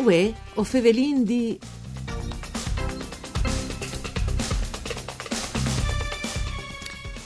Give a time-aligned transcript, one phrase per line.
[0.00, 1.58] Uè, o fevelin di...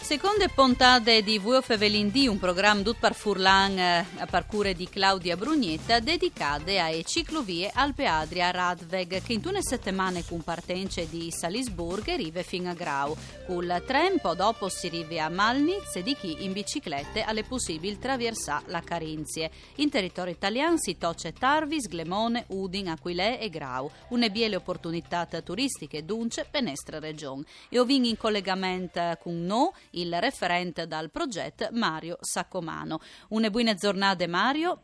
[0.05, 5.35] Seconde puntate di Vuo Fevelindì, un programma tut par Furlan eh, a parcure di Claudia
[5.35, 12.13] Brugnetta, dedicate alle ciclovie Alpe Adria Radveg, che in tune settimane con partenze di Salisburgo
[12.13, 13.17] arriva fino a Grau.
[13.47, 17.99] Col tren, po' dopo si arriva a Malnitz e di chi in biciclette alle possibili
[17.99, 19.51] traversà la Carinzie.
[19.77, 23.91] In territorio italiano si tocce Tarvis, Glemone, Udin, Aquilè e Grau.
[24.11, 27.45] Une biele opportunità turistiche dunque per nostra regione.
[27.71, 33.01] E ovin in collegamento con noi il referente dal progetto Mario Saccomano.
[33.31, 34.81] Une buone giornate Mario.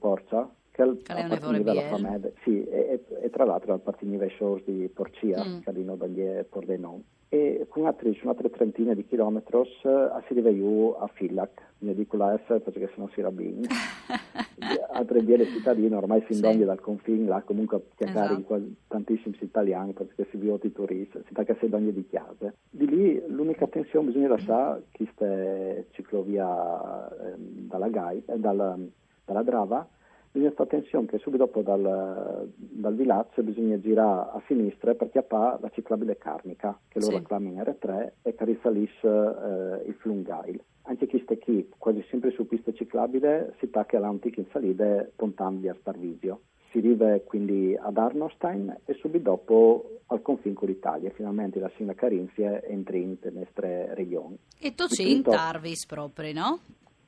[0.83, 4.87] Che è apparteneva alla famiglia, sì, e, e, e, tra l'altro apparteneva ai shows di
[4.93, 5.59] Porcia, Mm.
[5.59, 7.03] che hanno dagli Pordenon.
[7.31, 12.35] E con un'attrice, un'altra trentina di chilometri, si arriva giù a Fillac, ne dico la
[12.37, 13.61] F perché se no si rabin.
[14.91, 16.33] altre biele cittadine ormai si Sì.
[16.33, 18.55] indogna dal confine, là comunque chiacchiare Esatto.
[18.55, 22.55] in tantissimi italiani perché si vivono i turisti, si sta si ogni di chiase.
[22.69, 28.77] Di lì l'unica tensione bisogna lasciare questa ciclovia eh, dalla Gai, eh, dalla,
[29.25, 29.87] dalla Drava,
[30.31, 35.57] bisogna fare attenzione che subito dopo dal, dal villaggio bisogna girare a sinistra perché ha
[35.61, 37.23] la ciclabile Carnica, che loro Sì.
[37.25, 40.61] chiamano in R3 e che risalisse eh, il Flungail.
[40.83, 45.75] Anche questa qui, quasi sempre su pista ciclabile, si tacca all'antica in salite pontando via
[45.79, 46.41] Starvisio.
[46.71, 51.09] Si arriva quindi ad Arnostein e subito dopo al confine con l'Italia.
[51.11, 54.37] Finalmente la Sina Carinzia entra in nostre regioni.
[54.59, 56.59] E tu c'è in Tarvis proprio, no?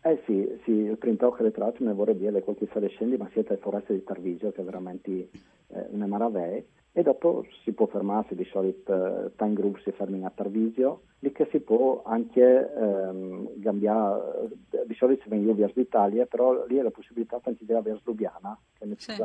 [0.03, 3.93] Eh sì, sì, che le tracce ne vorrei dire qualche sale scendi, ma siete foreste
[3.93, 5.29] di Tarvisio che è veramente
[5.67, 6.63] eh, una maravè.
[6.93, 11.31] E dopo si può fermarsi, di solito eh, time group si fermano a Tarvisio, lì
[11.31, 16.77] che si può anche ehm, cambiare, eh, di solito si vengono verso l'Italia, però lì
[16.77, 19.21] è la possibilità anche di andare verso Lubiana, che è Sì.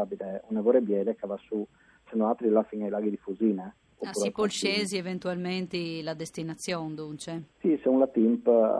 [0.48, 1.66] una vorrei biele che va su,
[2.08, 3.74] se non altri là fino ai laghi di Fusina.
[3.98, 4.72] Ah, oppure si al può confine.
[4.74, 7.42] scesi eventualmente la destinazione, dunque.
[7.60, 7.98] Sì, se un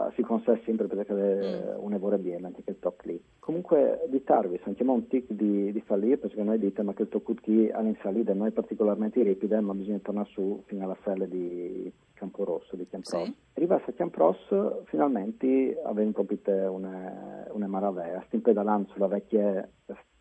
[0.09, 1.83] eh, si consente sempre perché è Mm.
[1.83, 3.19] un lavoro bene, anche che il tocco lì.
[3.39, 7.09] Comunque di Tarvis, sentiamo un tic di, di fallire, perché noi dite ma che il
[7.09, 11.91] tocco qui all'insalita non è particolarmente ripida, ma bisogna tornare su fino alla selle di
[12.13, 13.23] Camporosso, di Chiampros.
[13.23, 13.33] Sì.
[13.55, 19.67] Arrivati a Chiampros, finalmente avevamo proprio una, una maravella, stiamo pedalando sulla vecchia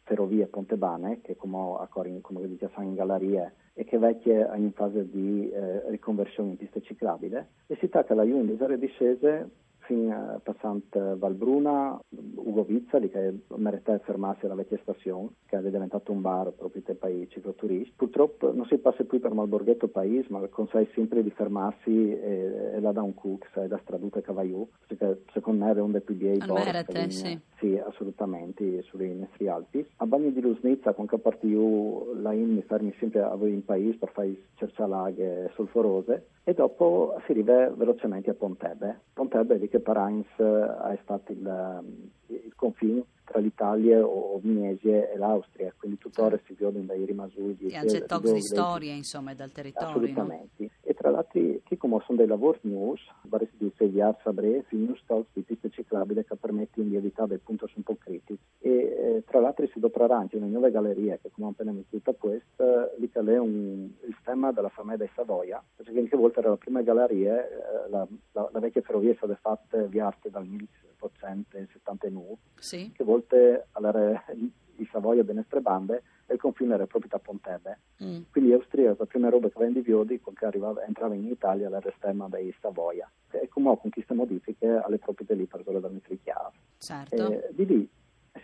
[0.06, 4.72] ferrovia Pontebane, che come, a Corin, come dice in Gallerie, e che vecchia è in
[4.72, 9.50] fase di eh, riconversione in pista ciclabile, e si tacca la Iun di Sare discese
[9.86, 11.98] fin eh, passante Valbruna,
[12.34, 17.10] Ugo Vizzali, che merita fermarsi alla vecchia stazione, che è diventato un bar proprio per
[17.10, 17.92] i cicloturisti.
[17.96, 22.80] Purtroppo non si passa più per Malborghetto Paese, ma consente sempre di fermarsi e, e
[22.80, 26.14] là da un cook, sai, da Stradute Cavaiù, perché secondo me è un dei più
[26.16, 27.38] bei che viene- sì.
[27.58, 29.86] sì, assolutamente, sulle nostre Alpi.
[29.96, 33.52] A Bagni di Lusnizza, con che parti io la in mi fermi sempre a voi
[33.52, 39.00] in paese per fare cercialaghe solforose e dopo si arriva velocemente a Pontebbe.
[39.12, 44.04] Pontebbe è lì che per Heinz eh, è stato il, ehm, il confine tra l'Italia
[44.04, 47.66] o Vignesie e l'Austria, quindi tuttora si vedono dai rimasugli.
[47.72, 49.96] E anche tox di storia, insomma, dal territorio, no?
[49.96, 50.64] Assolutamente.
[50.64, 50.70] E
[51.06, 55.42] tra l'altro, che come sono dei lavori news, vari di Seviar Sabre, news talks di
[55.42, 58.36] piste ciclabili che permettono di evitare dei punti un po' critici.
[58.58, 62.14] E eh, tra l'altro si dotrà anche una nuova galleria che come ho appena messo
[62.18, 66.48] questa, lì che è un, il tema della famiglia di Savoia, perché anche volta era
[66.48, 72.36] la prima galleria, eh, la, la, la vecchia ferrovia è stata fatta viaste dal 1879
[72.58, 72.90] Sì?
[72.92, 74.24] che volte allora,
[74.74, 76.02] di Savoia e nostre bande
[76.34, 77.78] il confine era proprio da Pontebbe.
[78.02, 78.22] Mm.
[78.30, 81.80] Quindi Austria, la prima roba che vende Viodi, quel che arrivava, entrava in Italia era
[81.82, 83.10] l'estrema dei Savoia.
[83.30, 86.50] E come con queste modifiche alle proprietà lì per quella da metri chiave.
[86.78, 87.32] Certo.
[87.32, 87.88] Eh, di lì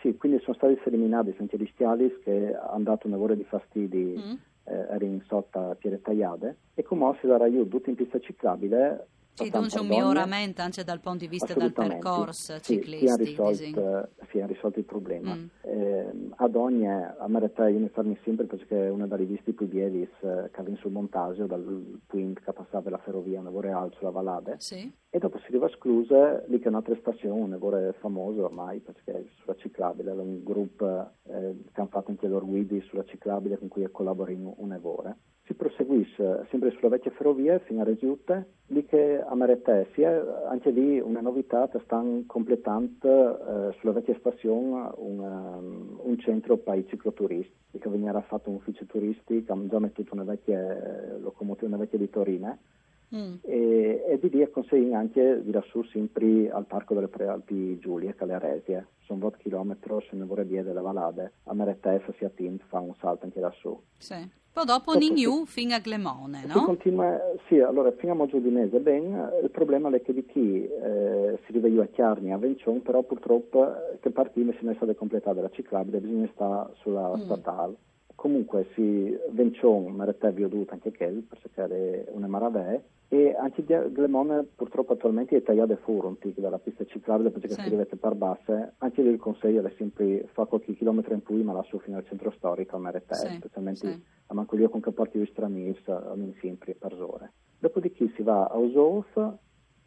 [0.00, 4.14] sì, quindi sono stati eliminati anche gli stiali che hanno dato un lavoro di fastidi
[4.19, 4.35] mm.
[4.64, 9.06] eh, in sotto a Piere Tagliade e come si darà io tutto in pista ciclabile
[9.34, 13.52] sì, dunque un miglioramento anche dal punto di vista del percorso sì, ciclistico.
[13.55, 15.34] Si è risolto il problema.
[15.34, 15.46] Mm.
[15.62, 19.67] Eh, ad ogni, a me io mi fermo sempre perché è una delle viste più
[19.69, 24.56] belle che viene sul Montasio, dal point che passava la ferrovia, una reale sulla Vallade.
[24.58, 24.90] Sì.
[25.08, 29.28] E dopo si arriva a Scluse, lì che è un'altra stazione, è famosa ormai perché
[29.40, 33.69] sulla ciclabile, è un gruppo eh, che hanno fatto anche loro guidi sulla ciclabile con
[33.69, 39.21] cui collaboro in un'evore si proseguisce sempre sulla vecchia ferrovia fino a Resiute, lì che
[39.21, 45.19] a Maretè sia anche lì una novità che stanno completando eh, sulla vecchia stazione un,
[45.19, 50.03] um, un centro per i cicloturisti, che veniva fatto un ufficio turistico, hanno già messo
[50.11, 52.59] una vecchia locomotiva, una vecchia di Torino,
[53.14, 53.35] mm.
[53.43, 58.25] e, e, di lì consegna anche di lassù sempre al Parco delle Prealpi Giulie, che
[58.25, 59.76] le Aresie, sono 20 km,
[60.09, 63.79] se ne vorrei dire, delle Valade, a Maretè si attinge, fa un salto anche lassù.
[63.99, 64.41] Sì.
[64.53, 66.64] Poi dopo Nignu fino a Glemone, no?
[66.64, 67.19] Continua,
[67.49, 71.81] sì, allora fino a Mogiodinese ben, il problema è che di chi eh, si rivede
[71.81, 75.49] a Chiarni, a Vencion, però purtroppo eh, che partire si è messa a completare la
[75.49, 77.20] ciclabile, bisogna stare sulla mm.
[77.20, 77.76] statale.
[78.23, 84.93] Comunque si Vencion, Marette Viodut anche quel, per cercare una maravè, e anche Glemone purtroppo
[84.93, 87.61] attualmente è tagliato fuori dalla pista ciclabile perché sì.
[87.61, 91.43] si rivede per basse, anche lì il consiglio è sempre fa qualche chilometro in più
[91.43, 93.35] ma lassù fino al centro storico a Marette, sì.
[93.39, 97.33] specialmente sì a manco lì con caporti di stramis, almeno sempre per ore.
[97.59, 99.35] Dopodiché si va a Osof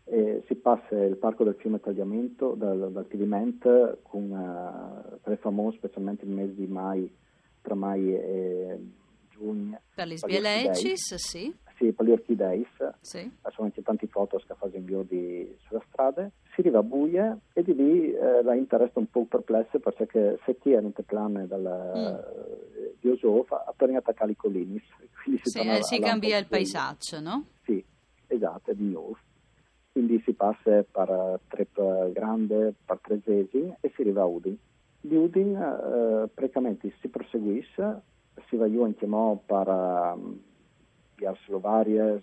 [0.03, 5.77] e si passa il parco del fiume Tagliamento, dal, dal Tidiment, con uh, tre famosi,
[5.77, 7.09] specialmente nel mese di mai,
[7.65, 8.79] tra mai e
[9.31, 9.81] giugno.
[9.93, 11.53] Per gli sbielecis, sì.
[11.77, 12.65] Sì, per gli orchidei.
[13.01, 13.29] Sì.
[13.41, 16.29] Sono anche tanti foto fanno in di, sulla strada.
[16.53, 20.57] Si arriva a buie e di lì eh, la interessa un po' perplessa perché se
[20.57, 22.75] chi è in plan dal, mm
[23.05, 24.83] di Osofa a tornare a Calicollinis.
[25.25, 27.45] Si, sì, eh, si cambia il paesaggio, no?
[27.63, 27.83] Sì,
[28.27, 29.17] esatto, di nuovo.
[29.91, 34.55] Quindi si passa per Trep Grande, per Trezesi e si arriva a Udin.
[35.07, 38.01] Di Udin eh, praticamente si proseguisce,
[38.47, 39.05] si va giù anche
[39.45, 40.17] per
[41.15, 42.21] via Slovarie,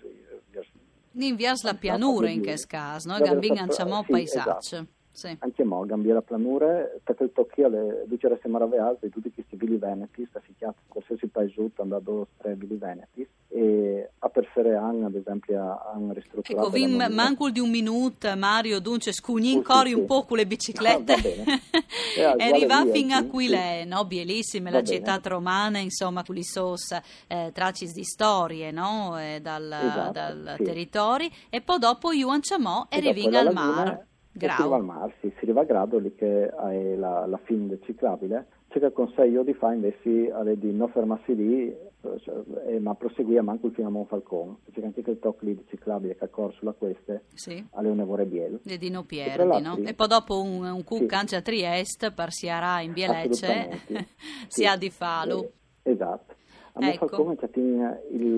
[1.12, 3.18] in via la pianura in questo caso, no?
[3.18, 4.58] Gambin anciamo paesaggio.
[4.58, 4.86] Esatto.
[5.12, 5.36] Sì.
[5.40, 9.76] Anche mo, la planure, perché il tocchi alle dicere se maravigliate di tutti questi vili
[9.76, 14.74] veneti, sta si chiama qualsiasi paese da due tre vili veneti, e a per fare
[14.74, 16.66] anche, ad esempio, hanno ristrutturato...
[16.66, 20.38] Ecco, vim, manco di un minuto, Mario, dunque, scugnin oh, cori sì, un po' con
[20.38, 21.12] le biciclette.
[21.12, 23.84] Ah, e arriva fino a qui, sì.
[23.86, 24.04] no?
[24.06, 29.18] Bielissime, la città romana, insomma, con i sos eh, tracis di storie, no?
[29.20, 30.62] Eh, dal, esatto, dal sì.
[30.62, 34.06] territorio, e poi dopo Yuan Chamò e arrivi al mare.
[34.34, 34.56] Grau.
[34.56, 37.66] Si arriva al mar, sì, si arriva a grado lì che è la, la fine
[37.66, 38.46] del ciclabile.
[38.72, 43.88] C'è che consiglio di fare invece di non fermarsi lì, cioè, ma proseguire manco fino
[43.88, 44.56] a Monfalcone.
[44.72, 47.62] C'è anche quel tocco lì di ciclabile che ha corso la queste sì.
[47.72, 48.60] alle Unevore Biel.
[48.64, 49.76] E di non perdi, no?
[49.76, 51.34] E poi dopo un, un cuc sì.
[51.34, 53.80] a Trieste, per Siarà in Bielecce,
[54.48, 55.42] si ha di Falu.
[55.82, 56.34] Eh, esatto.
[56.74, 57.08] A me ecco.
[57.08, 57.50] Falcone c'è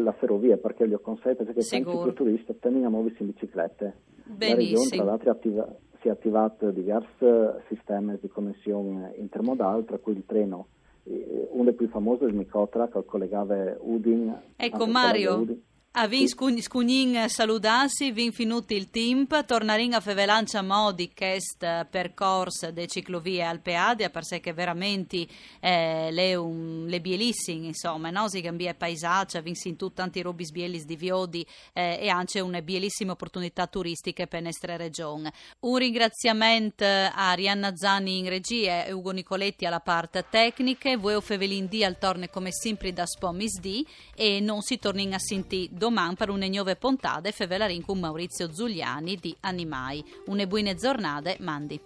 [0.02, 3.94] la ferrovia perché gli ho consigliato perché tanti turisti tengono a muoversi in biciclette.
[4.24, 4.48] Benissimo.
[4.48, 7.24] La regione tra l'altro attiva, si è attivato diversi
[7.68, 10.66] sistemi di connessione intermodale, tra cui il treno.
[11.04, 14.38] Uno dei più famosi è il Micotra che collegava Udin.
[14.56, 15.38] Ecco Mario.
[15.38, 15.62] Udin
[15.96, 22.88] a vin scugnin saludarsi, vin finito il tempo, tornarin a fevelancia modi quest percorso de
[22.88, 25.24] ciclovie Alpeade, per sé che veramente
[25.60, 28.28] eh, le, un, le bielissime, insomma, no?
[28.28, 32.60] si cambia paesaggio, vin sin tu tanti robis bielis di Viodi eh, e anche una
[32.60, 35.32] bielissima opportunità turistiche per nostra regione.
[35.60, 41.68] Un ringraziamento a Rianna Zani in regia e Ugo Nicoletti alla parte tecnica, voi Fevelin
[41.68, 43.86] D al torne come sempre da Spomis D
[44.16, 49.16] e non si torni a sentire domani per une nuove puntate fevelarin con Maurizio Zuliani
[49.16, 50.02] di Animai.
[50.28, 51.78] Une buone giornate, mandi.